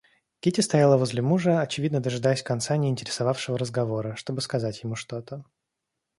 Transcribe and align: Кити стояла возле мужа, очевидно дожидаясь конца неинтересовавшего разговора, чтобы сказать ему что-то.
Кити 0.39 0.61
стояла 0.61 0.97
возле 0.97 1.21
мужа, 1.21 1.61
очевидно 1.61 1.99
дожидаясь 1.99 2.41
конца 2.41 2.75
неинтересовавшего 2.75 3.55
разговора, 3.59 4.15
чтобы 4.15 4.41
сказать 4.41 4.81
ему 4.81 4.95
что-то. 4.95 5.45